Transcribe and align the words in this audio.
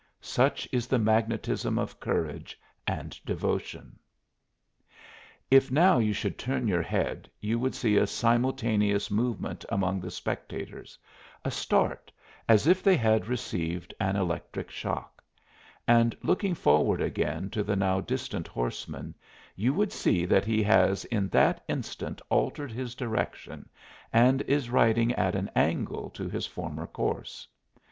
Such 0.19 0.67
is 0.71 0.87
the 0.87 0.97
magnetism 0.97 1.77
of 1.77 1.99
courage 1.99 2.59
and 2.87 3.15
devotion. 3.23 3.99
If 5.51 5.69
now 5.69 5.99
you 5.99 6.11
should 6.11 6.39
turn 6.39 6.67
your 6.67 6.81
head 6.81 7.29
you 7.39 7.59
would 7.59 7.75
see 7.75 7.97
a 7.97 8.07
simultaneous 8.07 9.11
movement 9.11 9.63
among 9.69 9.99
the 10.01 10.09
spectators 10.09 10.97
a 11.45 11.51
start, 11.51 12.11
as 12.49 12.65
if 12.65 12.81
they 12.81 12.97
had 12.97 13.27
received 13.27 13.93
an 13.99 14.15
electric 14.15 14.71
shock 14.71 15.23
and 15.87 16.17
looking 16.23 16.55
forward 16.55 16.99
again 16.99 17.51
to 17.51 17.61
the 17.61 17.75
now 17.75 18.01
distant 18.01 18.47
horseman 18.47 19.13
you 19.55 19.71
would 19.71 19.91
see 19.93 20.25
that 20.25 20.45
he 20.45 20.63
has 20.63 21.05
in 21.13 21.27
that 21.29 21.63
instant 21.67 22.23
altered 22.31 22.71
his 22.71 22.95
direction 22.95 23.69
and 24.11 24.41
is 24.47 24.67
riding 24.71 25.11
at 25.13 25.35
an 25.35 25.51
angle 25.55 26.09
to 26.09 26.27
his 26.27 26.47
former 26.47 26.87
course. 26.87 27.47